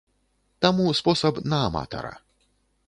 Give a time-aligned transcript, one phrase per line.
[0.65, 2.13] Таму спосаб на аматара.